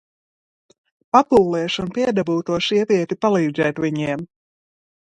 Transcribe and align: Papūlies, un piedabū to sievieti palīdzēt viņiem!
Papūlies, 1.17 1.77
un 1.85 1.93
piedabū 1.99 2.39
to 2.49 2.59
sievieti 2.71 3.21
palīdzēt 3.29 3.85
viņiem! 3.89 4.31